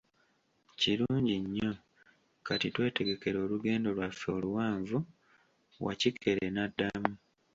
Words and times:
Kirungi 0.79 1.35
nnyo, 1.43 1.71
kati 2.45 2.67
twetegekere 2.73 3.37
olugendo 3.45 3.87
Iwaffe 3.93 4.27
oluwanvu, 4.37 4.97
Wakikere 5.85 6.45
n'addamu. 6.51 7.11